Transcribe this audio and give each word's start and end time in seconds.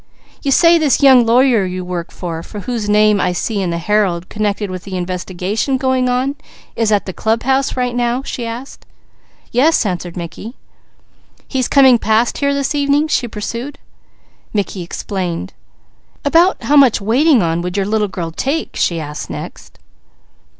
"You 0.41 0.49
say 0.49 0.79
this 0.79 1.01
young 1.03 1.27
lawyer 1.27 1.63
you 1.63 1.85
work 1.85 2.09
for, 2.11 2.41
whose 2.41 2.89
name 2.89 3.21
I 3.21 3.33
see 3.33 3.61
in 3.61 3.69
the 3.69 3.77
Herald 3.77 4.29
connected 4.29 4.71
with 4.71 4.83
the 4.83 4.97
investigation 4.97 5.77
going 5.77 6.09
on, 6.09 6.37
is 6.75 6.91
at 6.91 7.05
the 7.05 7.13
club 7.13 7.43
house 7.43 7.75
now?" 7.77 8.23
she 8.23 8.43
asked. 8.43 8.87
"Yes," 9.51 9.85
answered 9.85 10.17
Mickey. 10.17 10.55
"He's 11.47 11.67
coming 11.67 11.99
past 11.99 12.39
here 12.39 12.51
this 12.55 12.73
evening?" 12.73 13.09
she 13.09 13.27
pursued. 13.27 13.77
Mickey 14.55 14.81
explained. 14.81 15.53
"About 16.25 16.63
how 16.63 16.75
much 16.75 16.99
waiting 16.99 17.43
on 17.43 17.61
would 17.61 17.77
your 17.77 17.85
little 17.85 18.07
girl 18.07 18.31
take?" 18.31 18.75
she 18.75 18.99
asked 18.99 19.29
next. 19.29 19.77